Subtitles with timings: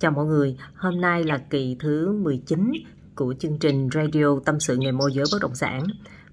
[0.00, 2.72] Chào mọi người, hôm nay là kỳ thứ 19
[3.14, 5.86] của chương trình Radio Tâm sự nghề môi giới bất động sản.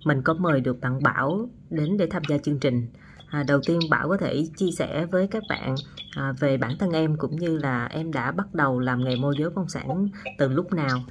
[0.05, 2.87] Mình có mời được bạn Bảo đến để tham gia chương trình.
[3.29, 5.75] À, đầu tiên Bảo có thể chia sẻ với các bạn
[6.15, 9.35] à, về bản thân em cũng như là em đã bắt đầu làm nghề môi
[9.39, 10.07] giới bất động sản
[10.37, 11.03] từ lúc nào.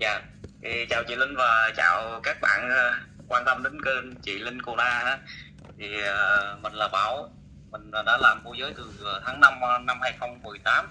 [0.00, 0.22] Dạ,
[0.62, 2.92] thì chào chị Linh và chào các bạn ờ,
[3.28, 5.18] quan tâm đến kênh chị Linh Cô Na.
[5.78, 7.30] Thì uh, mình là Bảo,
[7.70, 8.84] mình đã làm môi giới từ
[9.24, 9.54] tháng 5
[9.86, 10.86] năm 2018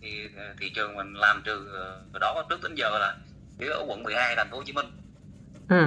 [0.00, 1.68] thì ờ, thị trường mình làm từ
[2.20, 3.16] đó trước đến giờ là
[3.70, 4.86] ở quận 12 thành phố Hồ Chí Minh.
[5.68, 5.86] Ừ.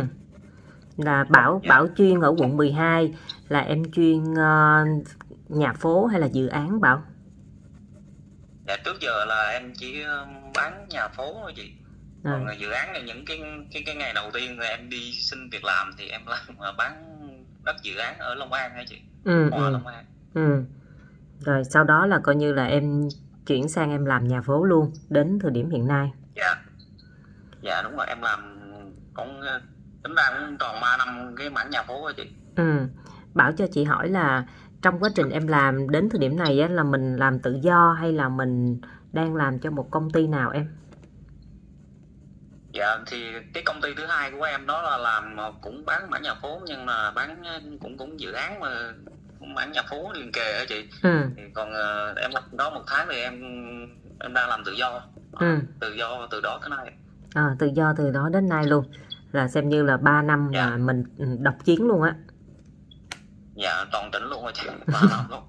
[0.98, 1.70] Là Bảo Dạ.
[1.70, 3.14] Bảo chuyên ở quận 12
[3.50, 4.86] là em chuyên ờ,
[5.50, 7.04] nhà phố hay là dự án Bảo?
[8.68, 11.72] Dạ trước giờ là em chỉ ờ, bán nhà phố thôi chị.
[12.24, 13.42] À, Còn dự án này những cái
[13.74, 16.74] cái cái ngày đầu tiên là em đi xin việc làm thì em làm ờ,
[16.78, 16.94] bán
[17.64, 18.98] đất dự án ở Long An hả chị?
[19.24, 20.06] ừ, Hòa ừ, Long An.
[20.34, 20.64] Ừ.
[21.40, 23.10] Rồi sau đó là coi như là em
[23.48, 26.14] chuyển sang em làm nhà phố luôn đến thời điểm hiện nay.
[26.36, 26.56] dạ
[27.62, 28.40] dạ đúng rồi em làm
[29.14, 29.62] cũng ờ,
[30.04, 32.24] tính ra cũng tròn 3 năm cái mảng nhà phố rồi chị
[32.56, 32.88] Ừ.
[33.34, 34.46] Bảo cho chị hỏi là
[34.82, 37.94] trong quá trình em làm đến thời điểm này á, là mình làm tự do
[38.00, 38.82] hay là mình
[39.14, 40.68] đang làm cho một công ty nào em?
[42.74, 46.10] dạ thì cái công ty thứ hai của em đó là làm ờ, cũng bán
[46.10, 48.94] mảng nhà phố nhưng mà bán ờ, cũng cũng dự án mà
[49.44, 51.24] cũng mảng nhà phố liền kề hả chị Ừ.
[51.38, 53.34] thì còn ờ, em đó một tháng thì em
[54.20, 55.58] em đang làm tự do Ừ.
[55.80, 56.94] tự do từ đó tới nay
[57.34, 58.86] À, tự do từ đó đến nay luôn
[59.32, 60.70] là xem như là 3 năm Dạ.
[60.70, 61.04] mà mình
[61.44, 62.16] độc chiến luôn á.
[63.56, 65.42] dạ toàn tỉnh luôn rồi chị ba năm luôn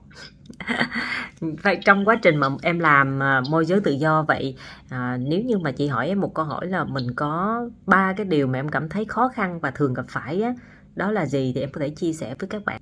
[1.62, 4.56] Vậy trong quá trình mà em làm à, môi giới tự do vậy
[4.90, 8.26] à, nếu như mà chị hỏi em một câu hỏi là mình có ba cái
[8.26, 10.54] điều mà em cảm thấy khó khăn và thường gặp phải á
[10.94, 12.80] đó là gì thì em có thể chia sẻ với các bạn.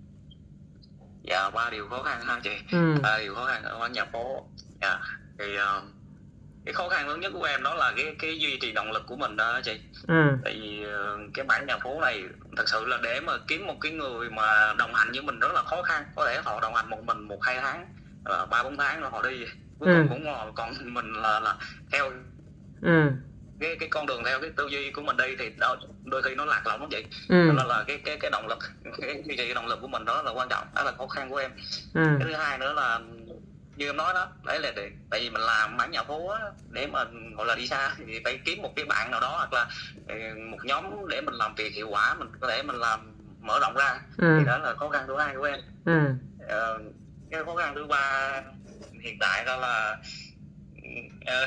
[1.22, 2.94] Dạ ba điều khó khăn ha chị Ừ.
[3.02, 4.98] ba điều khó khăn ở quán nhà phố dạ
[5.38, 5.82] thì ờ,
[6.64, 9.02] cái khó khăn lớn nhất của em đó là cái cái duy trì động lực
[9.06, 10.14] của mình đó chị Ừ.
[10.44, 12.24] tại vì ờ, cái mảng nhà phố này
[12.56, 15.52] thật sự là để mà kiếm một cái người mà đồng hành với mình rất
[15.54, 17.86] là khó khăn có thể họ đồng hành một mình một hai tháng
[18.22, 19.44] ờ, ba bốn tháng rồi họ đi
[19.78, 19.94] cuối Ừ.
[19.94, 21.56] cùng cũng còn mình là là
[21.92, 22.12] theo
[22.82, 23.10] Ừ.
[23.62, 26.34] cái cái con đường theo cái tư duy của mình đi thì đôi, đôi khi
[26.34, 27.34] nó lạc lõng lắm vậy Ừ.
[27.34, 28.58] nên là cái cái cái động lực
[29.00, 31.30] cái duy trì động lực của mình đó là quan trọng đó là khó khăn
[31.30, 31.50] của em
[31.94, 32.02] Ừ.
[32.18, 33.00] cái thứ hai nữa là
[33.76, 36.40] như em nói đó đấy là để, tại vì mình làm mảng nhà phố á,
[36.70, 37.04] để mà
[37.36, 39.68] gọi là đi xa thì phải kiếm một cái bạn nào đó hoặc là
[40.08, 40.14] ừ,
[40.50, 43.74] một nhóm để mình làm việc hiệu quả mình có thể mình làm mở rộng
[43.74, 44.36] ra Ừ.
[44.38, 46.00] thì đó là khó khăn thứ hai của em Ừ.
[46.48, 46.78] Ờ,
[47.30, 48.40] cái khó khăn thứ ba
[49.02, 49.96] hiện tại đó là
[51.26, 51.46] ờ,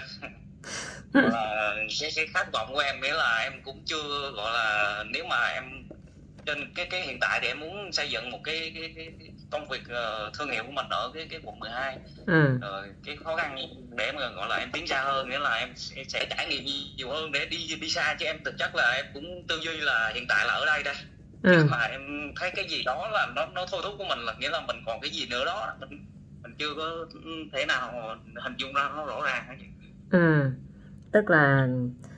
[1.99, 5.47] cái cái khát vọng của em nghĩa là em cũng chưa gọi là nếu mà
[5.47, 5.63] em
[6.45, 9.13] trên cái cái hiện tại thì em muốn xây dựng một cái cái, cái,
[9.51, 12.57] công việc ờ, thương hiệu của mình ở cái cái quận 12 Ừ.
[12.61, 13.55] rồi cái khó khăn
[13.97, 16.65] để mà gọi là em tiến xa hơn nghĩa là em sẽ, sẽ trải nghiệm
[16.97, 19.77] nhiều hơn để đi đi xa chứ em thực chất là em cũng tư duy
[19.77, 20.95] là hiện tại là ở đây đây
[21.43, 21.51] Ừ.
[21.57, 24.33] nhưng mà em thấy cái gì đó là nó nó thôi thúc của mình là
[24.39, 25.89] nghĩa là mình còn cái gì nữa đó mình
[26.43, 27.05] mình chưa có
[27.53, 29.55] thể nào hình dung ra nó rõ ràng hết.
[30.09, 30.49] Ừ.
[31.11, 31.67] Tức là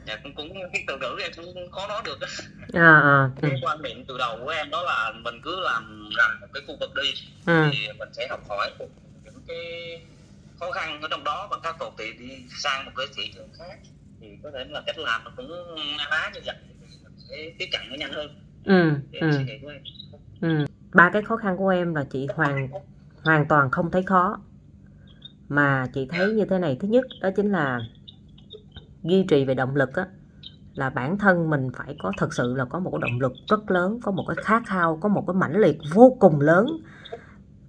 [0.08, 2.28] dạ, cũng cũng cái từ ngữ em cũng khó nói được á.
[2.74, 3.30] à, à.
[3.42, 6.64] Cái quan niệm từ đầu của em đó là mình cứ làm rành một cái
[6.68, 7.14] khu vực đi
[7.46, 7.70] Ừ.
[7.72, 8.70] thì mình sẽ học hỏi
[9.24, 9.58] những cái
[10.60, 13.50] khó khăn ở trong đó và khắc phục thì đi sang một cái thị trường
[13.58, 13.80] khác
[14.22, 15.50] thì có thể là cách làm nó cũng
[15.98, 18.28] na ná như vậy thì mình sẽ tiếp cận nó nhanh hơn
[18.64, 18.92] Ừ.
[19.12, 19.32] Ừ.
[19.38, 19.82] suy nghĩ của em
[20.42, 20.66] Ừ.
[20.94, 22.70] Ba cái khó khăn của em là chị hoàn
[23.24, 24.38] hoàn toàn không thấy khó
[25.50, 27.80] mà chị thấy như thế này thứ nhất đó chính là
[29.04, 30.08] duy trì về động lực á
[30.74, 33.72] là bản thân mình phải có thật sự là có một cái động lực rất
[33.72, 36.68] lớn có một cái khát khao có một cái mãnh liệt vô cùng lớn.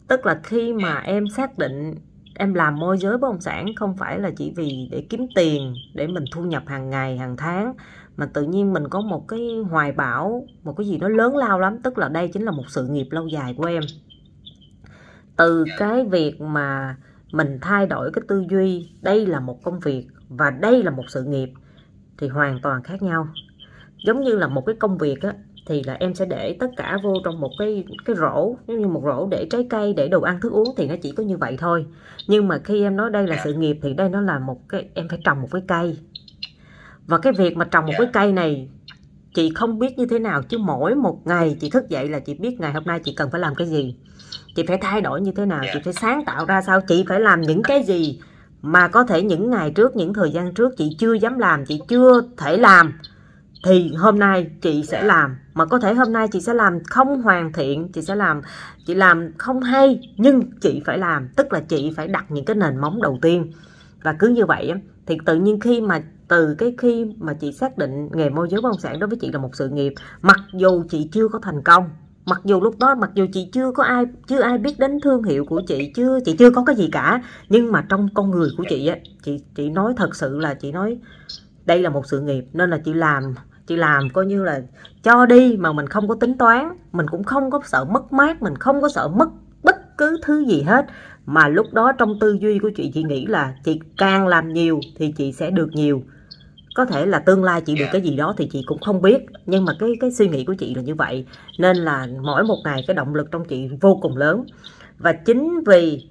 [0.08, 1.94] Tức là khi mà em xác định
[2.34, 5.74] em làm môi giới bất động sản không phải là chỉ vì để kiếm tiền
[5.94, 7.74] để mình thu nhập hàng ngày hàng tháng
[8.16, 11.60] mà tự nhiên mình có một cái hoài bão một cái gì đó lớn lao
[11.60, 11.78] lắm.
[11.82, 13.82] Tức là đây chính là một sự nghiệp lâu dài của em.
[15.36, 16.96] Từ cái việc mà
[17.32, 21.04] mình thay đổi cái tư duy, đây là một công việc và đây là một
[21.08, 21.50] sự nghiệp,
[22.18, 23.28] thì hoàn toàn khác nhau.
[24.06, 25.32] Giống như là một cái công việc á,
[25.66, 28.88] thì là em sẽ để tất cả vô trong một cái cái rổ, giống như
[28.88, 31.36] một rổ để trái cây, để đồ ăn, thức uống, thì nó chỉ có như
[31.36, 31.86] vậy thôi.
[32.28, 34.88] Nhưng mà khi em nói đây là sự nghiệp, thì đây nó là một cái,
[34.94, 35.98] em phải trồng một cái cây.
[37.06, 38.68] Và cái việc mà trồng một cái cây này,
[39.34, 42.34] chị không biết như thế nào, chứ mỗi một ngày chị thức dậy là chị
[42.34, 43.96] biết ngày hôm nay chị cần phải làm cái gì
[44.58, 45.62] chị phải thay đổi như thế nào?
[45.72, 46.80] Chị phải sáng tạo ra sao?
[46.80, 48.20] Chị phải làm những cái gì
[48.62, 51.80] mà có thể những ngày trước những thời gian trước chị chưa dám làm chị
[51.88, 52.98] chưa thể làm
[53.64, 55.36] thì hôm nay chị sẽ làm.
[55.54, 58.40] Mà có thể hôm nay chị sẽ làm không hoàn thiện chị sẽ làm
[58.86, 61.28] chị làm không hay nhưng chị phải làm.
[61.36, 63.52] Tức là chị phải đặt những cái nền móng đầu tiên.
[64.02, 64.72] Và cứ như vậy
[65.06, 68.60] thì tự nhiên khi mà từ cái khi mà chị xác định nghề môi giới
[68.60, 71.38] bất động sản đối với chị là một sự nghiệp mặc dù chị chưa có
[71.42, 71.90] thành công
[72.28, 75.22] mặc dù lúc đó, mặc dù chị chưa có ai, chưa ai biết đến thương
[75.22, 78.48] hiệu của chị, chưa chị chưa có cái gì cả, nhưng mà trong con người
[78.56, 80.98] của chị á, chị chị nói thật sự là chị nói,
[81.66, 83.34] đây là một sự nghiệp, nên là chị làm
[83.66, 84.62] chị làm coi như là
[85.02, 88.42] cho đi mà mình không có tính toán, mình cũng không có sợ mất mát,
[88.42, 89.28] mình không có sợ mất
[89.62, 90.86] bất cứ thứ gì hết.
[91.26, 94.80] Mà lúc đó trong tư duy của chị chị nghĩ là chị càng làm nhiều
[94.96, 96.02] thì chị sẽ được nhiều
[96.78, 99.26] có thể là tương lai chị được cái gì đó thì chị cũng không biết
[99.46, 101.26] nhưng mà cái cái suy nghĩ của chị là như vậy.
[101.58, 104.44] Nên là mỗi một ngày cái động lực trong chị vô cùng lớn.
[104.98, 106.08] Và chính vì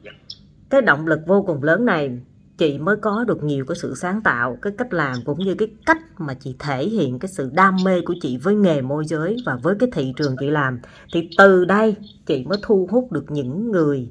[0.70, 2.20] cái động lực vô cùng lớn này
[2.58, 5.68] chị mới có được nhiều cái sự sáng tạo cái cách làm cũng như cái
[5.86, 9.38] cách mà chị thể hiện cái sự đam mê của chị với nghề môi giới
[9.46, 10.80] và với cái thị trường chị làm.
[11.14, 14.10] Thì từ đây chị mới thu hút được những người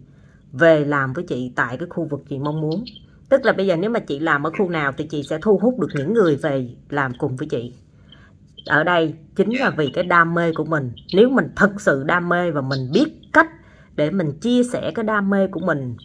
[0.52, 2.84] về làm với chị tại cái khu vực chị mong muốn
[3.28, 5.58] tức là bây giờ nếu mà chị làm ở khu nào thì chị sẽ thu
[5.58, 7.74] hút được những người về làm cùng với chị.
[8.66, 10.92] Ở đây chính là vì cái đam mê của mình.
[11.14, 13.48] Nếu mình thật sự đam mê và mình biết cách
[13.96, 15.96] để mình chia sẻ cái đam mê của mình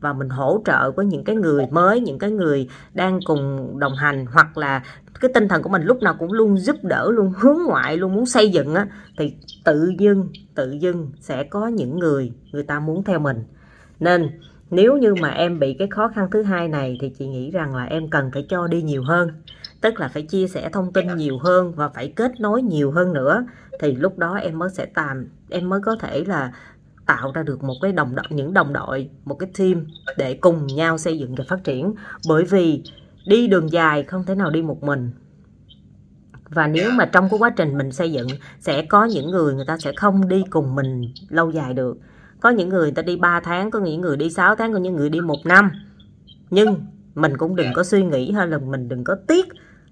[0.00, 3.94] và mình hỗ trợ với những cái người mới, những cái người đang cùng đồng
[3.94, 4.82] hành hoặc là
[5.20, 8.14] cái tinh thần của mình lúc nào cũng luôn giúp đỡ, luôn hướng ngoại, luôn
[8.14, 8.86] muốn xây dựng á,
[9.18, 9.34] thì
[9.64, 13.44] tự dưng tự dưng sẽ có những người người ta muốn theo mình.
[14.00, 14.30] Nên
[14.70, 17.76] nếu như mà em bị cái khó khăn thứ hai này thì chị nghĩ rằng
[17.76, 19.30] là em cần phải cho đi nhiều hơn.
[19.80, 23.12] Tức là phải chia sẻ thông tin nhiều hơn và phải kết nối nhiều hơn
[23.12, 23.46] nữa.
[23.80, 26.52] Thì lúc đó em mới sẽ tạm, em mới có thể là
[27.06, 29.86] tạo ra được một cái đồng đội, những đồng đội, một cái team
[30.16, 31.94] để cùng nhau xây dựng và phát triển.
[32.28, 32.82] Bởi vì
[33.26, 35.10] đi đường dài không thể nào đi một mình.
[36.50, 38.26] Và nếu mà trong cái quá trình mình xây dựng
[38.60, 41.98] sẽ có những người người ta sẽ không đi cùng mình lâu dài được
[42.40, 44.96] có những người ta đi 3 tháng có những người đi 6 tháng có những
[44.96, 45.70] người đi một năm.
[46.50, 46.76] Nhưng
[47.14, 49.46] mình cũng đừng có suy nghĩ hay là mình đừng có tiếc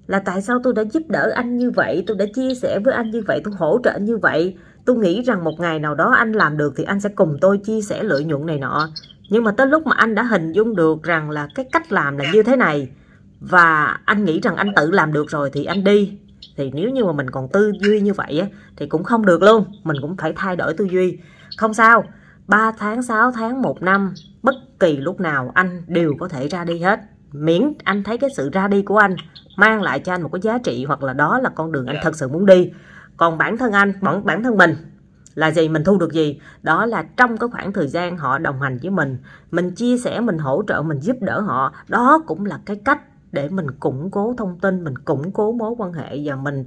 [0.07, 2.95] là tại sao tôi đã giúp đỡ anh như vậy tôi đã chia sẻ với
[2.95, 4.57] anh như vậy tôi hỗ trợ anh như vậy.
[4.85, 7.59] Tôi nghĩ rằng một ngày nào đó anh làm được thì anh sẽ cùng tôi
[7.59, 8.89] chia sẻ lợi nhuận này nọ.
[9.31, 12.17] Nhưng mà tới lúc mà anh đã hình dung được rằng là cái cách làm
[12.17, 12.89] là như thế này
[13.41, 16.19] và anh nghĩ rằng anh tự làm được rồi thì anh đi.
[16.57, 18.47] Thì nếu như mà mình còn tư duy như vậy á,
[18.77, 19.65] thì cũng không được luôn.
[19.85, 21.19] Mình cũng phải thay đổi tư duy.
[21.57, 22.05] Không sao.
[22.49, 26.65] 3 tháng 6 tháng 1 năm bất kỳ lúc nào anh đều có thể ra
[26.65, 27.01] đi hết.
[27.33, 29.17] Miễn anh thấy cái sự ra đi của anh
[29.57, 31.97] mang lại cho anh một cái giá trị hoặc là đó là con đường anh
[32.03, 32.73] thật sự muốn đi.
[33.17, 34.77] Còn bản thân anh bản bản thân mình
[35.35, 36.41] là gì mình thu được gì?
[36.63, 39.19] Đó là trong cái khoảng thời gian họ đồng hành với mình
[39.51, 41.73] mình chia sẻ mình hỗ trợ mình giúp đỡ họ.
[41.89, 43.03] Đó cũng là cái cách
[43.33, 46.65] để mình củng cố thông tin mình củng cố mối quan hệ và mình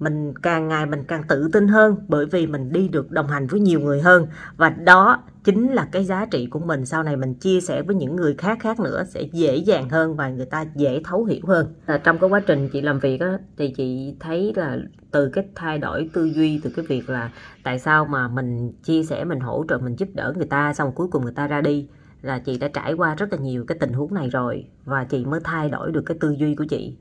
[0.00, 3.46] mình càng ngày mình càng tự tin hơn bởi vì mình đi được đồng hành
[3.46, 4.26] với nhiều người hơn.
[4.56, 6.86] Và đó chính là cái giá trị của mình.
[6.86, 10.16] Sau này mình chia sẻ với những người khác khác nữa sẽ dễ dàng hơn
[10.16, 11.74] và người ta dễ thấu hiểu hơn.
[11.86, 14.78] Là trong cái quá trình chị làm việc á, thì chị thấy là
[15.10, 17.30] từ cái thay đổi tư duy từ cái việc là
[17.62, 20.92] tại sao mà mình chia sẻ mình hỗ trợ mình giúp đỡ người ta xong
[20.92, 21.88] cuối cùng người ta ra đi
[22.22, 25.24] là chị đã trải qua rất là nhiều cái tình huống này rồi và chị
[25.24, 26.96] mới thay đổi được cái tư duy của chị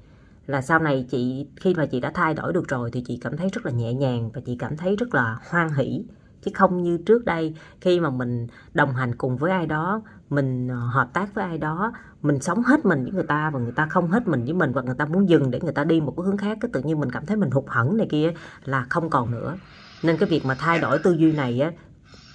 [0.47, 3.38] là sau này chị, khi mà chị đã thay đổi được rồi thì chị cảm
[3.38, 6.05] thấy rất là nhẹ nhàng và chị cảm thấy rất là hoan hỷ.
[6.41, 10.67] Chứ không như trước đây, khi mà mình đồng hành cùng với ai đó, mình
[10.67, 13.71] ờ, hợp tác với ai đó, mình sống hết mình với người ta và người
[13.71, 16.01] ta không hết mình với mình và người ta muốn dừng để người ta đi
[16.01, 18.33] một cái hướng khác, cái tự nhiên mình cảm thấy mình hụt hẫng này kia
[18.66, 19.56] là không còn nữa.
[20.04, 21.71] Nên cái việc mà thay đổi tư duy này á,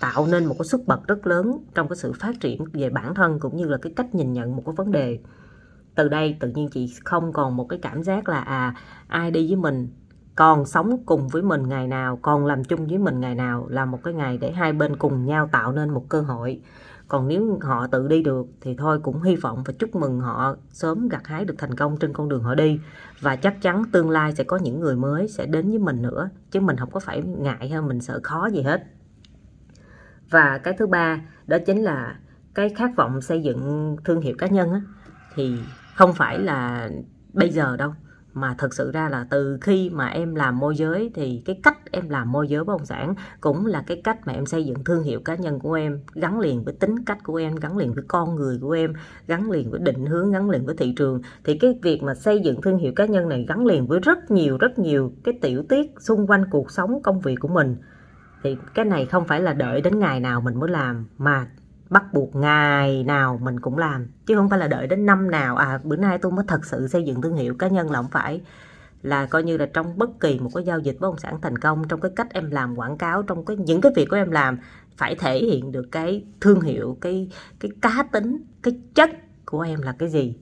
[0.01, 3.15] tạo nên một cái sức bật rất lớn trong cái sự phát triển về bản
[3.15, 5.19] thân cũng như là cái cách nhìn nhận một cái vấn đề
[5.95, 8.75] từ đây tự nhiên chị không còn một cái cảm giác là à
[9.07, 9.89] ai đi với mình
[10.37, 13.85] còn sống cùng với mình ngày nào còn làm chung với mình ngày nào là
[13.85, 16.61] một cái ngày để hai bên cùng nhau tạo nên một cơ hội.
[17.09, 20.57] Còn nếu họ tự đi được thì thôi cũng hy vọng và chúc mừng họ
[20.71, 22.81] sớm gặt hái được thành công trên con đường họ đi.
[23.21, 26.31] Và chắc chắn tương lai sẽ có những người mới sẽ đến với mình nữa
[26.51, 28.85] chứ mình không có phải ngại hay mình sợ khó gì hết.
[30.31, 32.19] Và cái thứ ba đó chính là
[32.55, 34.81] cái khát vọng xây dựng thương hiệu cá nhân á,
[35.35, 35.59] thì
[35.95, 36.91] không phải là
[37.33, 37.95] bây giờ đâu,
[38.35, 41.79] mà thực sự ra là từ khi mà em làm môi giới thì cái cách
[41.91, 44.85] em làm môi giới bất động sản cũng là cái cách mà em xây dựng
[44.85, 47.93] thương hiệu cá nhân của em, gắn liền với tính cách của em, gắn liền
[47.93, 48.93] với con người của em,
[49.27, 51.21] gắn liền với định hướng, gắn liền với thị trường.
[51.45, 54.31] Thì cái việc mà xây dựng thương hiệu cá nhân này gắn liền với rất
[54.31, 57.77] nhiều rất nhiều cái tiểu tiết xung quanh cuộc sống, công việc của mình.
[58.43, 61.47] Thì cái này không phải là đợi đến ngày nào mình mới làm, mà
[61.91, 65.57] bắt buộc ngày nào mình cũng làm, chứ không phải là đợi đến năm nào.
[65.57, 68.11] À bữa nay tôi mới thật sự xây dựng thương hiệu cá nhân là không
[68.11, 68.41] phải
[69.03, 71.59] là coi như là trong bất kỳ một cái giao dịch bất động sản thành
[71.59, 74.31] công, trong cái cách em làm quảng cáo, trong cái, những cái việc của em
[74.31, 74.59] làm
[74.97, 77.29] phải thể hiện được cái thương hiệu, cái
[77.61, 79.11] cái cá tính, cái chất
[79.47, 80.37] của em là cái gì.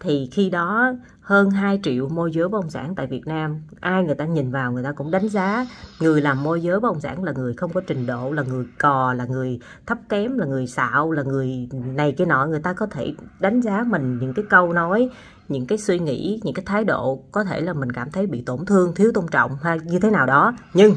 [0.00, 0.92] Thì khi đó
[1.26, 3.62] hơn 2 triệu môi giới bất động sản tại Việt Nam.
[3.80, 5.66] Ai người ta nhìn vào người ta cũng đánh giá.
[6.00, 8.66] Người làm môi giới bất động sản là người không có trình độ, là người
[8.78, 12.46] cò, là người thấp kém, là người xạo, là người này cái nọ.
[12.46, 15.10] Người ta có thể đánh giá mình những cái câu nói,
[15.48, 18.42] những cái suy nghĩ, những cái thái độ có thể là mình cảm thấy bị
[18.42, 20.56] tổn thương, thiếu tôn trọng hay như thế nào đó.
[20.74, 20.92] Nhưng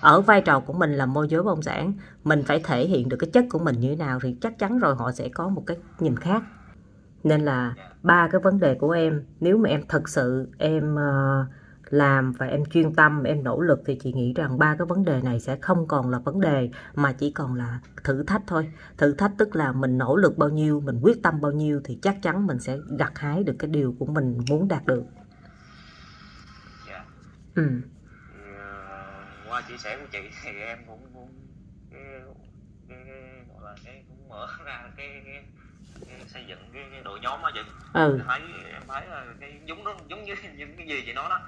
[0.00, 1.92] ở vai trò của mình là môi giới bất động sản,
[2.24, 4.78] mình phải thể hiện được cái chất của mình như thế nào thì chắc chắn
[4.78, 6.42] rồi họ sẽ có một cái nhìn khác
[7.24, 11.46] nên là ba cái vấn đề của em nếu mà em thật sự em uh,
[11.90, 15.04] làm và em chuyên tâm em nỗ lực thì chị nghĩ rằng ba cái vấn
[15.04, 18.72] đề này sẽ không còn là vấn đề mà chỉ còn là thử thách thôi.
[18.98, 21.98] Thử thách tức là mình nỗ lực bao nhiêu mình quyết tâm bao nhiêu thì
[22.02, 25.04] chắc chắn mình sẽ gặt hái được cái điều của mình muốn đạt được.
[26.88, 27.04] Dạ.
[27.54, 27.68] Ừ.
[28.34, 31.28] Thì, uh, qua chia sẻ của chị thì em cũng cũng
[31.90, 32.02] cái,
[32.88, 35.44] cái, cái, gọi là cái cũng mở ra cái, cái
[36.26, 37.60] xây dựng cái, cái đội nhóm á chị
[37.92, 38.20] ừ.
[38.26, 38.40] Thấy
[38.72, 41.40] em thấy là cái giống nó giống như những cái gì chị nói đó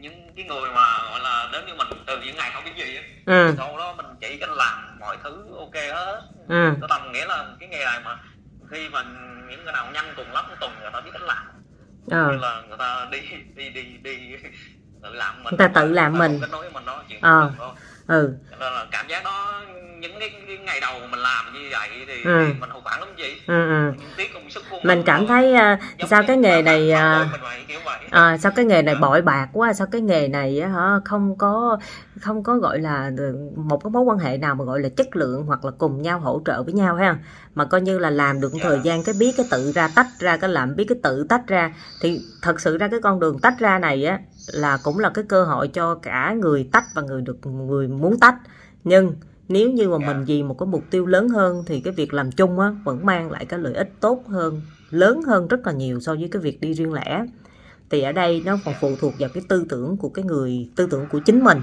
[0.00, 2.96] những cái người mà gọi là đến với mình từ những ngày không biết gì
[2.96, 3.02] á.
[3.26, 3.54] Ừ.
[3.56, 6.22] Sau đó mình chỉ cách làm mọi thứ ok hết.
[6.48, 6.72] Ừ.
[6.80, 8.18] Có tầm nghĩa là cái nghề này mà
[8.70, 9.02] khi mà
[9.50, 11.46] những cái nào nhanh tuần lắm tuần người ta biết cách làm.
[12.10, 12.30] Ờ.
[12.32, 13.20] Như là người ta đi
[13.54, 14.36] đi đi đi
[15.02, 15.54] tự làm mình.
[15.58, 16.38] Người ta tự làm mình.
[16.40, 17.52] kết nối với mình đó chuyện Ờ.
[17.58, 17.70] thôi.
[18.10, 18.34] Ừ.
[18.60, 19.62] Là cảm giác đó
[20.00, 22.44] những cái, cái ngày đầu mình làm như vậy thì, Ừ.
[22.46, 23.40] thì mình hụt hẳn lắm chị.
[23.46, 23.92] Ừ ừ.
[24.82, 25.52] Mình cảm thấy
[25.98, 27.28] Giống sao cái nghề này phản
[28.10, 31.38] à, sao cái nghề này bội bạc quá sao cái nghề này á hả không
[31.38, 31.78] có
[32.20, 33.10] không có gọi là
[33.56, 36.20] một cái mối quan hệ nào mà gọi là chất lượng hoặc là cùng nhau
[36.20, 37.16] hỗ trợ với nhau ha.
[37.54, 40.06] Mà coi như là làm được một thời gian cái biết cái tự ra tách
[40.18, 41.74] ra cái làm biết cái tự tách ra.
[42.00, 44.18] Thì thật sự ra cái con đường tách ra này á
[44.52, 48.20] là cũng là cái cơ hội cho cả người tách và người được người muốn
[48.20, 48.36] tách.
[48.84, 49.14] Nhưng
[49.48, 52.32] nếu như mà mình vì một cái mục tiêu lớn hơn thì cái việc làm
[52.32, 56.00] chung á vẫn mang lại cái lợi ích tốt hơn lớn hơn rất là nhiều
[56.00, 57.24] so với cái việc đi riêng lẻ.
[57.90, 60.88] Thì ở đây nó còn phụ thuộc vào cái tư tưởng của cái người tư
[60.90, 61.58] tưởng của chính mình.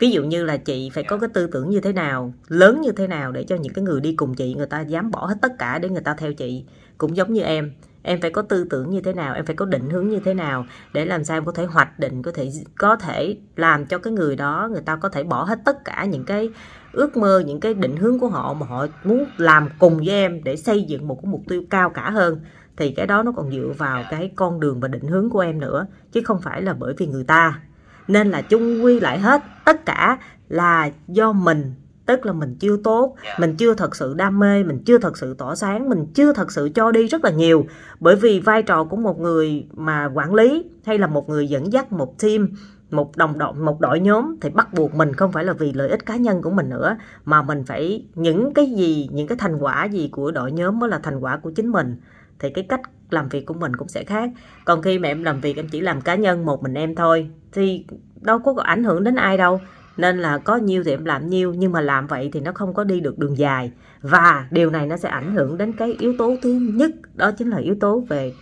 [0.00, 2.92] Ví dụ như là chị phải có cái tư tưởng như thế nào lớn như
[2.92, 5.34] thế nào để cho những cái người đi cùng chị người ta dám bỏ hết
[5.42, 6.64] tất cả để người ta theo chị.
[6.98, 9.64] Cũng giống như em em phải có tư tưởng như thế nào, em phải có
[9.64, 12.50] định hướng như thế nào để làm sao em có thể hoạch định, có thể
[12.78, 16.04] có thể làm cho cái người đó, người ta có thể bỏ hết tất cả
[16.04, 16.50] những cái
[16.92, 20.44] ước mơ, những cái định hướng của họ mà họ muốn làm cùng với em
[20.44, 22.40] để xây dựng một cái mục tiêu cao cả hơn.
[22.76, 25.60] Thì cái đó nó còn dựa vào cái con đường và định hướng của em
[25.60, 27.60] nữa, chứ không phải là bởi vì người ta.
[28.08, 30.18] Nên là chung quy lại hết, tất cả
[30.48, 31.74] là do mình
[32.16, 35.34] tức là mình chưa tốt mình chưa thật sự đam mê mình chưa thật sự
[35.34, 37.66] tỏa sáng mình chưa thật sự cho đi rất là nhiều.
[38.00, 41.72] Bởi vì vai trò của một người mà quản lý hay là một người dẫn
[41.72, 42.48] dắt một team
[42.90, 45.88] một đồng đội một đội nhóm thì bắt buộc mình không phải là vì lợi
[45.88, 49.58] ích cá nhân của mình nữa mà mình phải những cái gì những cái thành
[49.58, 51.96] quả gì của đội nhóm mới là thành quả của chính mình
[52.38, 54.30] thì cái cách làm việc của mình cũng sẽ khác.
[54.64, 57.30] Còn khi mà em làm việc em chỉ làm cá nhân một mình em thôi
[57.52, 57.84] thì
[58.20, 59.60] đâu có ảnh hưởng đến ai đâu
[59.96, 62.74] nên là có nhiêu thì em làm nhiêu nhưng mà làm vậy thì nó không
[62.74, 63.72] có đi được đường dài.
[64.02, 67.50] Và điều này nó sẽ ảnh hưởng đến cái yếu tố thứ nhất, đó chính
[67.50, 68.32] là yếu tố về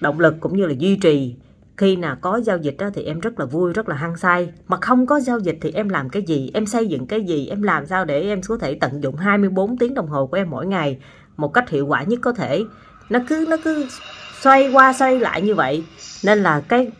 [0.00, 1.36] động lực cũng như là duy trì.
[1.76, 4.52] Khi nào có giao dịch đó thì em rất là vui, rất là hăng say.
[4.68, 6.50] Mà không có giao dịch thì em làm cái gì?
[6.54, 7.48] Em xây dựng cái gì?
[7.48, 10.50] Em làm sao để em có thể tận dụng 24 tiếng đồng hồ của em
[10.50, 10.98] mỗi ngày
[11.36, 12.64] một cách hiệu quả nhất có thể?
[13.10, 13.86] Nó cứ nó cứ
[14.40, 15.84] xoay qua xoay lại như vậy.
[16.24, 16.90] Nên là cái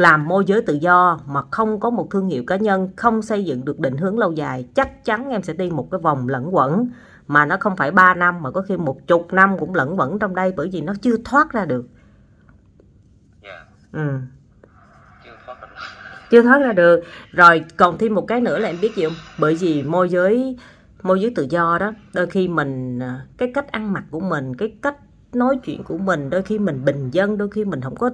[0.00, 3.44] làm môi giới tự do mà không có một thương hiệu cá nhân không xây
[3.44, 6.54] dựng được định hướng lâu dài chắc chắn em sẽ đi một cái vòng lẫn
[6.54, 6.88] quẩn.
[7.26, 10.18] Mà nó không phải 3 năm mà có khi một chục năm cũng lẫn quẩn
[10.18, 11.86] trong đây bởi vì nó chưa thoát ra được.
[13.42, 13.64] Dạ.
[13.92, 14.08] Ừ.
[15.24, 15.68] chưa thoát được.
[16.30, 17.00] Chưa thoát ra được.
[17.30, 19.16] Rồi còn thêm một cái nữa là em biết gì không?
[19.38, 20.56] Bởi vì môi giới
[21.02, 24.56] môi giới tự do đó đôi khi mình à, cái cách ăn mặc của mình
[24.56, 24.96] cái cách
[25.32, 28.10] nói chuyện của mình đôi khi mình bình dân đôi khi mình không có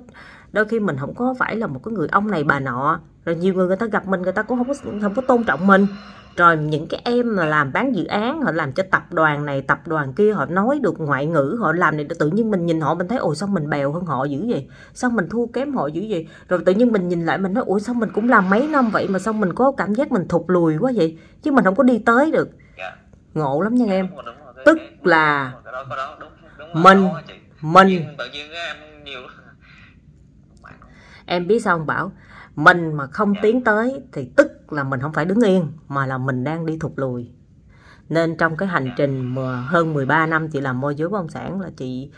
[0.54, 3.00] đôi khi mình không có phải là một cái người ông này bà nọ.
[3.24, 5.44] Rồi nhiều người người ta gặp mình người ta cũng không có không có tôn
[5.44, 5.86] trọng mình.
[6.36, 9.62] Rồi những cái em mà làm bán dự án họ làm cho tập đoàn này
[9.62, 12.80] tập đoàn kia họ nói được ngoại ngữ họ làm này tự nhiên mình nhìn
[12.80, 14.68] họ mình thấy ồ sao mình bèo hơn họ dữ vậy?
[14.94, 16.28] Sao mình thua kém họ dữ vậy?
[16.48, 18.90] Rồi tự nhiên mình nhìn lại mình nói ủa sao mình cũng làm mấy năm
[18.90, 21.18] vậy mà sao mình có cảm giác mình thụt lùi quá vậy?
[21.42, 22.48] Chứ mình không có đi tới được.
[22.78, 22.96] Dạ.
[23.34, 24.08] Ngộ lắm nha em.
[24.66, 25.52] Tức là
[26.74, 27.08] mình-
[27.62, 28.74] mình Nhưng tự nhiên cái
[31.26, 32.12] em biết sao không bảo?
[32.56, 36.18] Mình mà không tiến tới thì tức là mình không phải đứng yên mà là
[36.18, 37.30] mình đang đi thụt lùi.
[38.08, 41.28] Nên trong cái hành trình mà hơn 13 năm chị làm môi giới bất động
[41.28, 42.10] sản là chị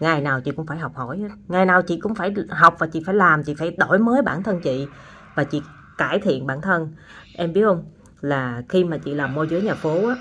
[0.00, 3.02] ngày nào chị cũng phải học hỏi ngày nào chị cũng phải học và chị
[3.06, 4.86] phải làm chị phải đổi mới bản thân chị
[5.34, 5.62] và chị
[5.98, 6.94] cải thiện bản thân.
[7.34, 7.84] Em biết không?
[8.20, 10.16] Là khi mà chị làm môi giới nhà phố á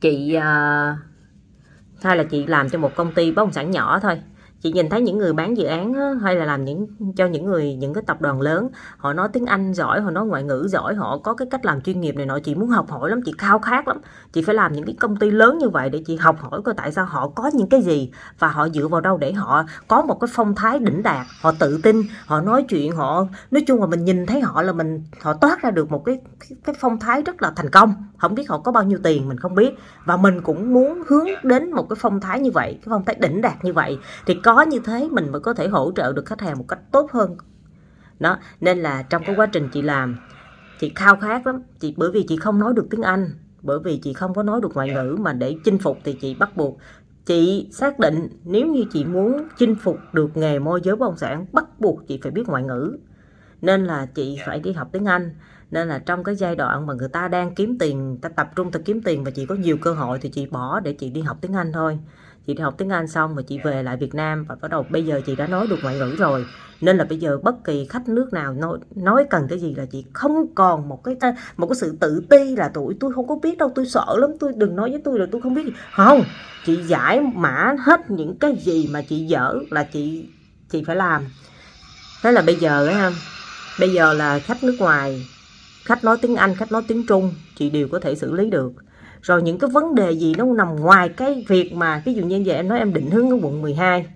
[0.00, 0.98] chị à,
[2.02, 4.22] hay là chị làm cho một công ty bất động sản nhỏ thôi
[4.64, 7.46] chị nhìn thấy những người bán dự án á, hay là làm những cho những
[7.46, 10.66] người những cái tập đoàn lớn họ nói tiếng Anh giỏi họ nói ngoại ngữ
[10.68, 13.22] giỏi họ có cái cách làm chuyên nghiệp này nọ chị muốn học hỏi lắm
[13.22, 14.00] chị khao khát lắm.
[14.32, 16.74] Chị phải làm những cái công ty lớn như vậy để chị học hỏi coi
[16.74, 20.02] tại sao họ có những cái gì và họ dựa vào đâu để họ có
[20.02, 23.80] một cái phong thái đỉnh đạt họ tự tin họ nói chuyện họ nói chung
[23.80, 26.20] là mình nhìn thấy họ là mình họ toát ra được một cái
[26.64, 27.94] cái, phong thái rất là thành công.
[28.18, 29.70] Không biết họ có bao nhiêu tiền mình không biết.
[30.04, 33.16] Và mình cũng muốn hướng đến một cái phong thái như vậy cái phong thái
[33.18, 33.98] đỉnh đạt như vậy.
[34.26, 36.78] Thì có như thế mình mới có thể hỗ trợ được khách hàng một cách
[36.92, 37.36] tốt hơn.
[38.20, 40.16] Đó nên là trong cái quá trình chị làm
[40.80, 41.62] chị khao khát lắm.
[41.80, 43.30] Chị bởi vì chị không nói được tiếng Anh
[43.62, 46.34] bởi vì chị không có nói được ngoại ngữ mà để chinh phục thì chị
[46.34, 46.78] bắt buộc
[47.26, 51.16] chị xác định nếu như chị muốn chinh phục được nghề môi giới bất động
[51.16, 52.96] sản bắt buộc chị phải biết ngoại ngữ.
[53.62, 55.34] Nên là chị phải đi học tiếng Anh.
[55.70, 58.70] Nên là trong cái giai đoạn mà người ta đang kiếm tiền ta tập trung
[58.70, 61.20] ta kiếm tiền và chị có nhiều cơ hội thì chị bỏ để chị đi
[61.20, 61.98] học tiếng Anh thôi
[62.46, 64.86] chị đi học tiếng Anh xong mà chị về lại Việt Nam và bắt đầu
[64.90, 66.44] bây giờ chị đã nói được ngoại ngữ rồi.
[66.80, 69.84] Nên là bây giờ bất kỳ khách nước nào nói nói cần cái gì là
[69.86, 71.16] chị không còn một cái
[71.56, 74.30] một cái sự tự ti là tuổi tôi không có biết đâu, tôi sợ lắm,
[74.40, 76.22] tôi đừng nói với tôi là tôi không biết không,
[76.66, 80.24] chị giải mã hết những cái gì mà chị dở là chị
[80.70, 81.22] chị phải làm.
[82.22, 83.10] Thế là bây giờ á,
[83.80, 85.26] bây giờ là khách nước ngoài,
[85.84, 88.72] khách nói tiếng Anh, khách nói tiếng Trung, chị đều có thể xử lý được
[89.24, 92.42] rồi những cái vấn đề gì nó nằm ngoài cái việc mà, ví dụ như
[92.46, 94.06] vậy em nói em định hướng ở quận 12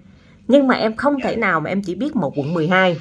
[0.49, 2.97] nhưng mà em không thể nào mà em chỉ biết một quận 12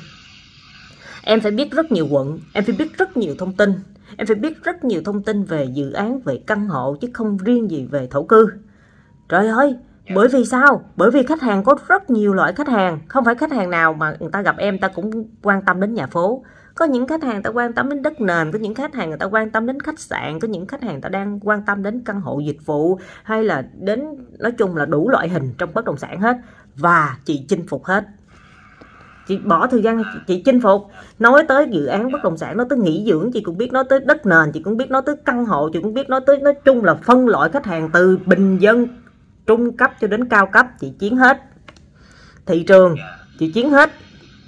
[1.28, 3.74] em phải biết rất nhiều quận, em phải biết rất nhiều thông tin.
[4.18, 7.38] Em phải biết rất nhiều thông tin về dự án, về căn hộ, chứ không
[7.38, 8.48] riêng gì về thổ cư.
[9.30, 9.76] Trời ơi,
[10.16, 10.82] bởi vì sao?
[10.96, 13.00] Bởi vì khách hàng có rất nhiều loại khách hàng.
[13.08, 15.94] Không phải khách hàng nào mà người ta gặp em ta cũng quan tâm đến
[15.94, 16.44] nhà phố
[16.78, 19.18] có những khách hàng ta quan tâm đến đất nền, có những khách hàng người
[19.18, 22.02] ta quan tâm đến khách sạn, có những khách hàng ta đang quan tâm đến
[22.06, 24.02] căn hộ dịch vụ hay là đến,
[24.40, 26.38] nói chung là đủ loại hình trong bất động sản hết.
[26.76, 28.06] Và chị chinh phục hết.
[29.28, 30.88] Chị bỏ thời gian, chị chinh phục.
[31.20, 33.84] Nói tới dự án bất động sản, nói tới nghỉ dưỡng, chị cũng biết nói
[33.90, 36.38] tới đất nền, chị cũng biết nói tới căn hộ, chị cũng biết nói tới,
[36.40, 38.88] nói chung là phân loại khách hàng từ bình dân,
[39.46, 41.38] trung cấp cho đến cao cấp, chị chiến hết.
[42.46, 42.96] Thị trường,
[43.40, 43.90] chị chiến hết.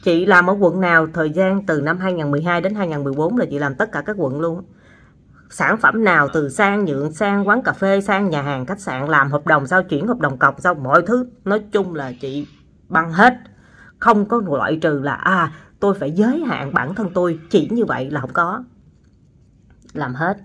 [0.03, 3.75] Chị làm ở quận nào thời gian từ năm 2012 đến 2014 là chị làm
[3.75, 4.63] tất cả các quận luôn.
[5.49, 9.05] Sản phẩm nào từ sang nhượng, sang quán cà phê, sang nhà hàng, khách sạn
[9.05, 12.47] làm hợp đồng sao chuyển hợp đồng cọc sao mọi thứ nói chung là chị
[12.89, 13.33] băng hết.
[13.99, 17.85] Không có loại trừ là à tôi phải giới hạn bản thân tôi chỉ như
[17.85, 18.63] vậy là không có.
[19.93, 20.37] Làm hết.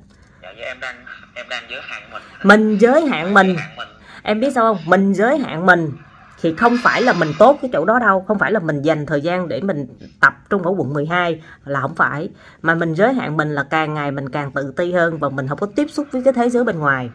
[0.42, 0.96] Dạ, em đang
[1.34, 2.22] em đang giới hạn mình.
[2.44, 3.56] Mình giới hạn mình.
[4.22, 4.84] Em biết sao không?
[4.86, 5.92] Mình giới hạn mình
[6.44, 9.06] thì không phải là mình tốt cái chỗ đó đâu không phải là mình dành
[9.06, 9.86] thời gian để mình
[10.20, 12.28] tập trung ở quận 12 là không phải.
[12.62, 15.48] Mà mình giới hạn mình là càng ngày mình càng tự ti hơn và mình
[15.48, 17.10] không có tiếp xúc với cái thế giới bên ngoài.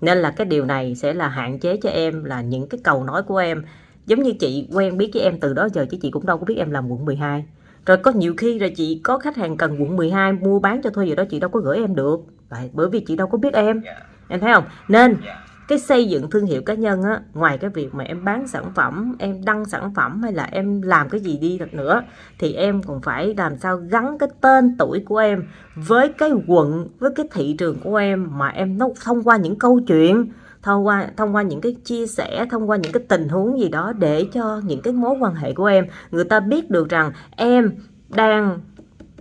[0.00, 3.04] Nên là cái điều này sẽ là hạn chế cho em là những cái cầu
[3.04, 3.64] nói của em.
[4.06, 6.44] Giống như chị quen biết với em từ đó giờ chứ chị cũng đâu có
[6.44, 7.44] biết em làm quận 12
[7.86, 10.90] rồi có nhiều khi rồi chị có khách hàng cần quận 12 mua bán cho
[10.90, 12.20] thuê gì đó chị đâu có gửi em được.
[12.48, 13.80] Vậy, bởi vì chị đâu có biết em.
[13.84, 13.96] Dạ.
[14.28, 14.64] em thấy không?
[14.88, 18.24] Nên dạ cái xây dựng thương hiệu cá nhân á, ngoài cái việc mà em
[18.24, 21.74] bán sản phẩm, em đăng sản phẩm hay là em làm cái gì đi được
[21.74, 22.02] nữa,
[22.38, 25.44] thì em còn phải làm sao gắn cái tên tuổi của em
[25.74, 29.58] với cái quận, với cái thị trường của em mà em nó thông qua những
[29.58, 33.28] câu chuyện, thông qua thông qua những cái chia sẻ, thông qua những cái tình
[33.28, 36.70] huống gì đó để cho những cái mối quan hệ của em, người ta biết
[36.70, 37.72] được rằng em
[38.08, 38.60] đang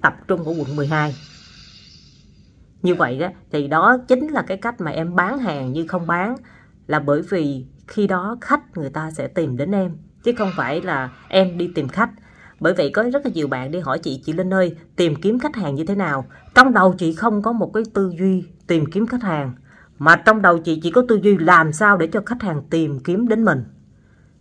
[0.02, 1.16] tập trung ở quận 12
[2.84, 6.08] như vậy đó, thì đó chính là cái cách mà em bán hàng như không
[6.08, 6.36] bán,
[6.88, 10.82] là bởi vì khi đó khách người ta sẽ tìm đến em, chứ không phải
[10.82, 12.10] là em đi tìm khách.
[12.60, 15.40] Bởi vậy có rất là nhiều bạn đi hỏi chị chị Linh ơi, tìm kiếm
[15.40, 16.26] khách hàng như thế nào?
[16.56, 19.54] Trong đầu chị không có một cái tư duy tìm kiếm khách hàng,
[20.00, 23.00] mà trong đầu chị chỉ có tư duy làm sao để cho khách hàng tìm
[23.00, 23.64] kiếm đến mình.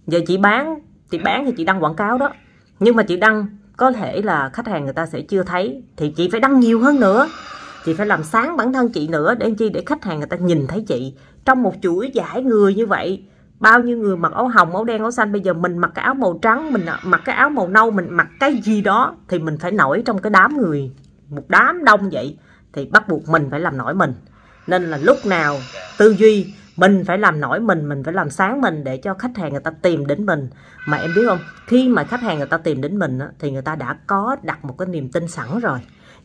[0.06, 2.32] Giờ chị bán chị bán thì chị đăng quảng cáo đó,
[2.80, 6.10] nhưng mà chị đăng có thể là khách hàng người ta sẽ chưa thấy, thì
[6.10, 7.28] chị phải đăng nhiều hơn nữa
[7.84, 10.36] chị phải làm sáng bản thân chị nữa để chi để khách hàng người ta
[10.36, 11.14] nhìn thấy chị.
[11.44, 13.24] Trong một chuỗi giải người như vậy,
[13.60, 16.04] bao nhiêu người mặc áo hồng, áo đen, áo xanh, bây giờ mình mặc cái
[16.04, 19.38] áo màu trắng, mình mặc cái áo màu nâu, mình mặc cái gì đó thì
[19.38, 20.90] mình phải nổi trong cái đám người.
[21.28, 22.36] Một đám đông vậy
[22.72, 24.12] thì bắt buộc mình phải làm nổi mình.
[24.66, 25.56] Nên là lúc nào
[25.98, 29.36] tư duy, mình phải làm nổi mình mình phải làm sáng mình để cho khách
[29.36, 30.48] hàng người ta tìm đến mình.
[30.86, 33.62] Mà em biết không, khi mà khách hàng người ta tìm đến mình thì người
[33.62, 35.78] ta đã có đặt một cái niềm tin sẵn rồi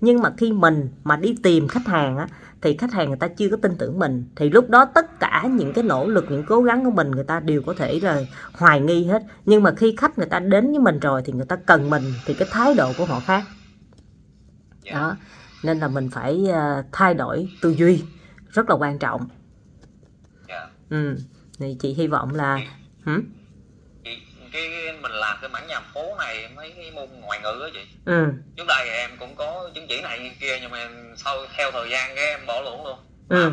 [0.05, 2.27] nhưng mà khi mình mà đi tìm khách hàng á
[2.61, 5.43] thì khách hàng người ta chưa có tin tưởng mình thì lúc đó tất cả
[5.51, 8.21] những cái nỗ lực những cố gắng của mình người ta đều có thể là
[8.53, 11.45] hoài nghi hết nhưng mà khi khách người ta đến với mình rồi thì người
[11.45, 13.43] ta cần mình thì cái thái độ của họ khác
[14.83, 14.93] dạ.
[14.93, 15.15] đó
[15.63, 18.03] nên là mình phải ờ, thay đổi tư duy
[18.49, 19.27] rất là quan trọng
[20.47, 20.67] dạ.
[20.89, 21.17] ừ
[21.59, 22.59] thì chị hy vọng là
[23.03, 23.21] hử?
[24.55, 27.85] Cái mình làm cái mảng nhà phố này mấy cái môn ngoại ngữ á chị.
[28.05, 28.25] Ừ.
[28.57, 32.15] Trước đây em cũng có chứng chỉ này kia nhưng mà sau theo thời gian
[32.15, 32.99] cái em bỏ luôn luôn.
[33.29, 33.51] Ừ.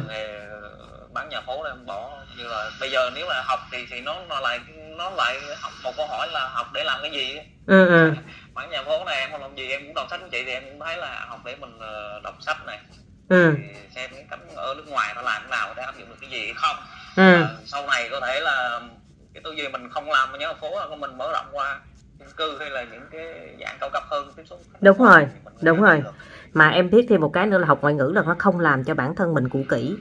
[1.15, 2.19] Bán nhà phố là em bỏ.
[2.37, 4.61] Như là bây giờ nếu là học thì thì nó nó lại
[4.97, 8.13] nó lại học một câu hỏi là học để làm cái gì ừ ừ.
[8.55, 10.53] Bán nhà phố này em không làm gì em cũng đọc sách của chị thì
[10.53, 12.79] em cũng thấy là học để mình ờ, đọc sách này.
[13.29, 13.55] Ừ.
[13.57, 16.17] Thì xem cái cách ở nước ngoài nó làm thế nào để áp dụng được
[16.21, 16.77] cái gì hay không.
[17.17, 17.41] Ừ.
[17.41, 18.81] Và sau này có thể là
[19.35, 21.81] cái tư duy mình không làm ở nhà phố là mình mở rộng qua
[22.19, 24.61] chung cư hay là những cái dạng cao cấp hơn tiếp xúc.
[24.81, 25.27] Đúng rồi,
[25.63, 26.01] đúng rồi.
[26.01, 26.11] được.
[26.53, 28.85] mà em biết thêm một cái nữa là học ngoại ngữ là nó không làm
[28.85, 29.97] cho bản thân mình cũ kỹ.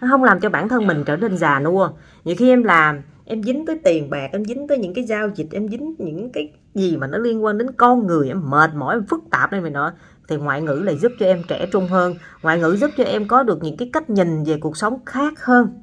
[0.00, 1.90] Nó không làm cho bản thân mình trở nên già nua.
[2.24, 5.30] Nhiều khi em làm em dính tới tiền bạc em dính tới những cái giao
[5.34, 8.70] dịch em dính những cái gì mà nó liên quan đến con người em mệt
[8.74, 9.92] mỏi em phức tạp này mình nọ
[10.28, 12.14] thì ngoại ngữ lại giúp cho em trẻ trung hơn.
[12.42, 15.32] Ngoại ngữ giúp cho em có được những cái cách nhìn về cuộc sống khác
[15.44, 15.82] hơn.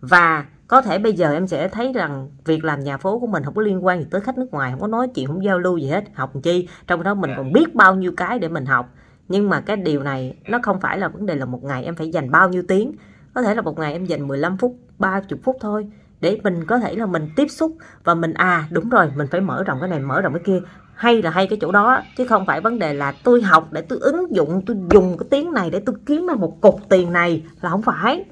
[0.00, 3.44] Và có thể bây giờ em sẽ thấy rằng việc làm nhà phố của mình
[3.44, 5.58] không có liên quan gì tới khách nước ngoài không có nói chuyện không giao
[5.58, 6.04] lưu gì hết.
[6.14, 8.94] Học chi trong đó mình còn biết bao nhiêu cái để mình học.
[9.28, 11.94] Nhưng mà cái điều này nó không phải là vấn đề là một ngày em
[11.94, 12.92] phải dành bao nhiêu tiếng.
[13.34, 15.86] Có thể là một ngày em dành 15 phút 30 phút thôi
[16.20, 19.40] để mình có thể là mình tiếp xúc và mình à đúng rồi mình phải
[19.40, 20.60] mở rộng cái này mở rộng cái kia.
[20.94, 23.82] Hay là hay cái chỗ đó chứ không phải vấn đề là tôi học để
[23.82, 27.12] tôi ứng dụng tôi dùng cái tiếng này để tôi kiếm ra một cục tiền
[27.12, 28.24] này là không phải.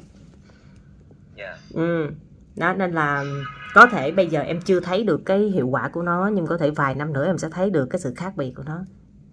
[1.37, 1.57] Dạ.
[1.75, 2.11] ừ
[2.57, 3.25] đó, nên là
[3.75, 6.57] có thể bây giờ em chưa thấy được cái hiệu quả của nó, nhưng có
[6.59, 8.85] thể vài năm nữa em sẽ thấy được cái sự khác biệt của nó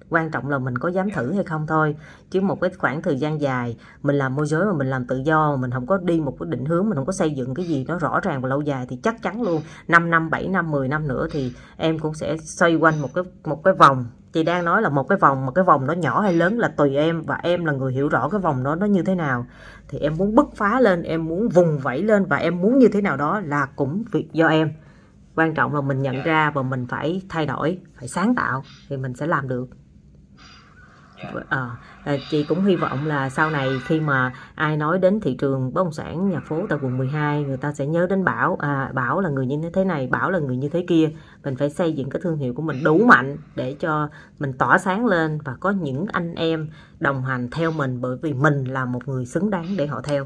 [0.09, 1.95] quan trọng là mình có dám thử hay không thôi.
[2.29, 5.21] Chứ một cái khoảng thời gian dài mình làm môi giới mà mình làm tự
[5.25, 7.53] do mà mình không có đi một cái định hướng mình không có xây dựng
[7.53, 9.61] cái gì nó rõ ràng và lâu dài thì chắc chắn luôn.
[9.87, 13.23] 5 năm 7 năm 10 năm nữa thì em cũng sẽ xoay quanh một cái
[13.43, 14.05] một cái vòng.
[14.33, 16.67] Chị đang nói là một cái vòng mà cái vòng nó nhỏ hay lớn là
[16.67, 19.45] tùy em và em là người hiểu rõ cái vòng đó nó như thế nào.
[19.87, 22.87] Thì em muốn bứt phá lên em muốn vùng vẫy lên và em muốn như
[22.87, 24.71] thế nào đó là cũng việc do em.
[25.35, 28.97] Quan trọng là mình nhận ra và mình phải thay đổi phải sáng tạo thì
[28.97, 29.67] mình sẽ làm được.
[29.71, 29.86] Dạ.
[31.49, 31.77] À,
[32.29, 35.83] chị cũng hy vọng là sau này khi mà ai nói đến thị trường bất
[35.83, 39.21] động sản nhà phố tại quận 12 người ta sẽ nhớ đến Bảo à, Bảo
[39.21, 41.09] là người như thế này Bảo là người như thế kia.
[41.43, 44.77] Mình phải xây dựng cái thương hiệu của mình đủ mạnh để cho mình tỏa
[44.77, 48.85] sáng lên và có những anh em đồng hành theo mình bởi vì mình là
[48.85, 50.25] một người xứng đáng để họ theo.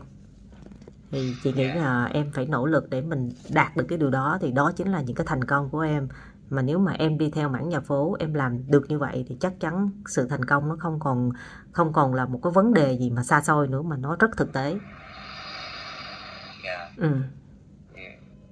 [1.11, 4.37] Thì chị nghĩ là em phải nỗ lực để mình đạt được cái điều đó
[4.41, 6.07] thì đó chính là những cái thành công của em
[6.51, 9.37] mà nếu mà em đi theo mảng nhà phố em làm được như vậy thì
[9.41, 11.29] chắc chắn sự thành công nó không còn
[11.71, 14.31] không còn là một cái vấn đề gì mà xa xôi nữa mà nó rất
[14.37, 14.79] thực tế
[16.63, 16.89] Dạ.
[16.97, 17.07] ừ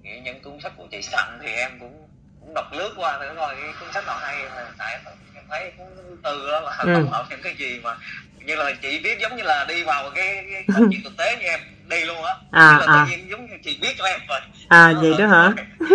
[0.03, 2.07] thì, những cuốn sách của chị sẵn thì em cũng
[2.39, 6.17] cũng đọc lướt qua thử coi cuốn sách nào hay mà tại em thấy thứ
[6.23, 6.89] tư đó là Ừ.
[6.93, 7.97] tổng hợp những cái gì mà
[8.45, 11.45] như là chị biết giống như là đi vào cái, cái chuyện thực tế như
[11.45, 12.35] em đi luôn á.
[12.51, 13.05] À, là à.
[13.05, 14.39] tự nhiên giống như chị biết cho em rồi.
[14.69, 15.53] À vậy đó hả?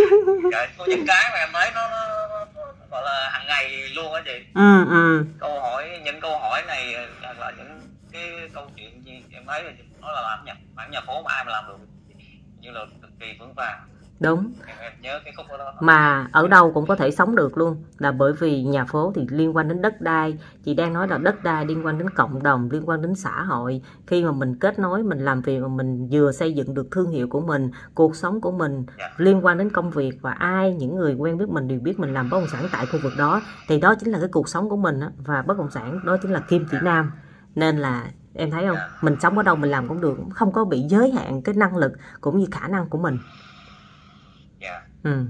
[0.52, 3.88] Dạ, có những cái mà em thấy nó, nó, nó, nó gọi là hàng ngày
[3.88, 4.44] luôn á chị.
[4.54, 5.24] Ừ ừ.
[5.40, 7.80] Câu hỏi những câu hỏi này là những
[8.12, 8.22] cái
[8.54, 11.44] câu chuyện gì em thấy là nó là làm nhà bản nhà phố mà ai
[11.44, 11.76] mà làm được.
[12.61, 13.80] Như là cực kỳ vững vàng
[14.20, 14.53] đúng.
[15.81, 17.85] Mà ở đâu cũng có thể sống được luôn.
[17.98, 20.38] Là bởi vì nhà phố thì liên quan đến đất đai.
[20.64, 23.42] Chị đang nói là đất đai liên quan đến cộng đồng liên quan đến xã
[23.42, 23.83] hội.
[24.07, 27.11] Khi mà mình kết nối mình làm việc mà mình vừa xây dựng được thương
[27.11, 29.11] hiệu của mình cuộc sống của mình Dạ.
[29.16, 32.14] liên quan đến công việc và ai những người quen biết mình đều biết mình
[32.14, 34.68] làm bất động sản tại khu vực đó thì đó chính là cái cuộc sống
[34.68, 37.12] của mình và bất động sản đó chính là kim chỉ nam.
[37.55, 38.77] Nên là em thấy không?
[38.77, 38.88] Dạ.
[39.03, 41.77] mình sống ở đâu mình làm cũng được không có bị giới hạn cái năng
[41.77, 43.18] lực cũng như khả năng của mình.
[43.18, 43.54] dạ
[45.05, 45.25] Ừ.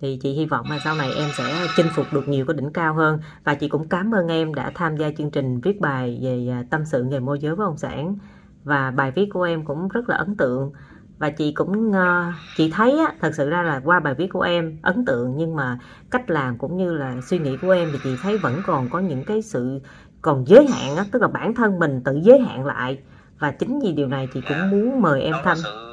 [0.00, 2.70] Thì chị hy vọng là sau này em sẽ chinh phục được nhiều cái đỉnh
[2.72, 3.18] cao hơn.
[3.44, 6.64] Và chị cũng cảm ơn em đã tham gia chương trình viết bài về à,
[6.70, 8.16] tâm sự nghề môi giới bất động sản.
[8.64, 10.72] Và bài viết của em cũng rất là ấn tượng.
[11.18, 14.40] Và chị cũng ờ, chị thấy á, thật sự ra là qua bài viết của
[14.40, 15.78] em ấn tượng nhưng mà
[16.10, 18.98] cách làm cũng như là suy nghĩ của em thì chị thấy vẫn còn có
[19.00, 19.80] những cái sự
[20.22, 22.98] còn giới hạn á, tức là bản thân mình tự giới hạn lại.
[23.38, 25.87] Và chính vì điều này chị cũng muốn mời em tham sự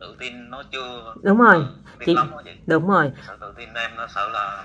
[0.00, 1.66] tự tin nó chưa đúng rồi.
[2.06, 2.50] chị- lắm chị.
[2.66, 3.12] đúng rồi.
[3.26, 4.64] Sự tự tin em nó sợ là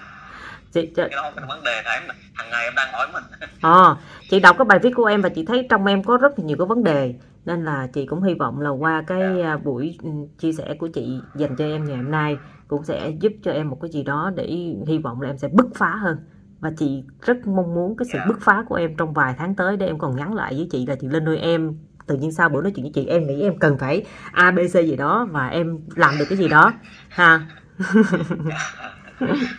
[0.72, 3.24] chị, chị, cái đó là vấn đề là em hàng ngày em đang hỏi mình.
[3.62, 3.98] Ờ,
[4.30, 6.46] chị đọc cái bài viết của em và chị thấy trong em có rất là
[6.46, 7.16] nhiều cái vấn đề
[7.46, 10.88] nên là chị cũng hy vọng là qua cái à, buổi ừ, chia sẻ của
[10.88, 14.04] chị dành cho em ngày hôm nay cũng sẽ giúp cho em một cái gì
[14.04, 14.46] đó để
[14.88, 16.18] hy vọng là em sẽ bứt phá hơn.
[16.60, 18.26] Và chị rất mong muốn cái sự Dạ.
[18.28, 20.86] bứt phá của em trong vài tháng tới để em còn nhắn lại với chị
[20.86, 21.78] là chị lên nuôi em
[22.12, 24.60] tự nhiên sau bữa nói chuyện với chị em nghĩ em cần phải a b
[24.74, 26.74] c gì đó và em làm được cái gì đó
[27.10, 27.40] ha.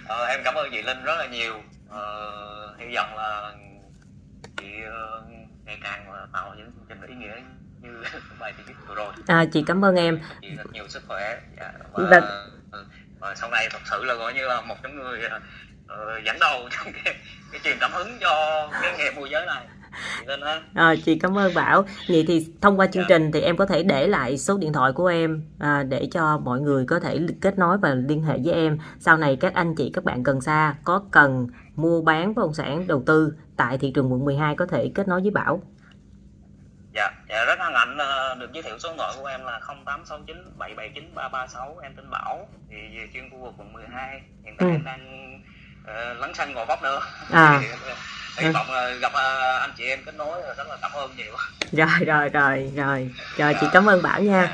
[0.08, 1.54] Ờ, em cảm ơn chị Linh rất là nhiều.
[1.88, 3.52] Ờ, hy vọng là
[4.56, 5.22] chị ờ,
[5.64, 7.34] ngày càng tạo những chương trình ý nghĩa
[7.80, 8.02] như
[8.40, 9.12] bài chị vừa rồi.
[9.26, 10.20] À, chị cảm ơn em.
[10.40, 11.40] Chị thật nhiều sức khỏe.
[11.60, 12.10] Dạ, Vâng.
[12.10, 12.46] và
[13.20, 15.20] và sau này thật sự là coi như là một trong người
[15.86, 17.14] ờ, dẫn đầu trong cái,
[17.52, 19.66] cái truyền cảm hứng cho cái nghề môi giới này
[20.74, 21.84] Ờ, chị cảm ơn Bảo.
[22.08, 23.06] Vậy thì thông qua chương Dạ.
[23.08, 26.38] trình thì em có thể để lại số điện thoại của em à, để cho
[26.38, 28.78] mọi người có thể kết nối và liên hệ với em.
[28.98, 32.54] Sau này các anh chị các bạn gần xa có cần mua bán bất động
[32.54, 35.62] sản đầu tư tại thị trường quận 12 có thể kết nối với Bảo.
[36.94, 39.60] dạ, dạ rất hân hạnh ờ, được giới thiệu số điện thoại của em là
[39.84, 44.68] 0869 779 336 em tên Bảo thì về chuyên khu vực quận 12 hiện tại
[44.68, 44.72] Ừ.
[44.74, 45.00] em đang
[45.86, 47.00] ờ, lấn sân ngồi vóc nữa
[47.30, 47.60] À.
[48.36, 50.92] Thì, hy vọng là gặp ờ, anh chị em kết nối ờ, rất là cảm
[50.92, 51.36] ơn nhiều
[51.72, 53.10] Rồi rồi rồi rồi.
[53.36, 54.50] Rồi chị cảm ơn Bảo nha.